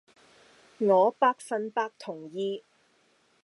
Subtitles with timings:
[0.79, 2.63] 我百份百同意